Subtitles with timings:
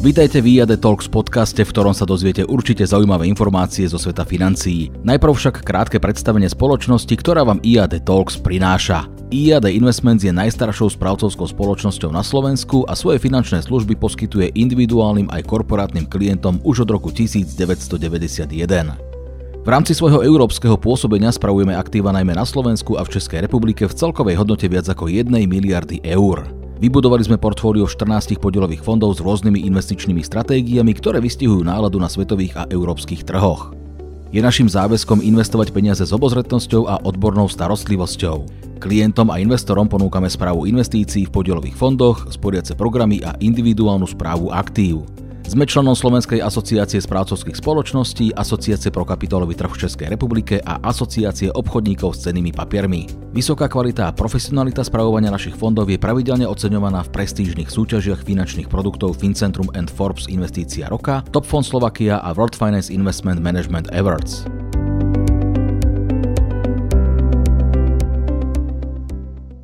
[0.00, 4.88] Vítajte v IAD Talks podcaste, v ktorom sa dozviete určite zaujímavé informácie zo sveta financií.
[5.04, 9.04] Najprv však krátke predstavenie spoločnosti, ktorá vám IAD Talks prináša.
[9.28, 15.44] IAD Investments je najstaršou správcovskou spoločnosťou na Slovensku a svoje finančné služby poskytuje individuálnym aj
[15.44, 17.60] korporátnym klientom už od roku 1991.
[19.60, 23.92] V rámci svojho európskeho pôsobenia spravujeme aktíva najmä na Slovensku a v Českej republike v
[23.92, 26.59] celkovej hodnote viac ako 1 miliardy eur.
[26.80, 32.56] Vybudovali sme portfólio 14 podielových fondov s rôznymi investičnými stratégiami, ktoré vystihujú náladu na svetových
[32.56, 33.76] a európskych trhoch.
[34.32, 38.48] Je našim záväzkom investovať peniaze s obozretnosťou a odbornou starostlivosťou.
[38.80, 45.04] Klientom a investorom ponúkame správu investícií v podielových fondoch, sporiace programy a individuálnu správu aktív.
[45.50, 51.50] Sme členom Slovenskej asociácie správcovských spoločností, Asociácie pro kapitálový trh v Českej republike a Asociácie
[51.50, 53.10] obchodníkov s cenými papiermi.
[53.34, 59.18] Vysoká kvalita a profesionalita spravovania našich fondov je pravidelne oceňovaná v prestížnych súťažiach finančných produktov
[59.18, 64.46] Fincentrum and Forbes Investícia roka, Top Fond Slovakia a World Finance Investment Management Awards.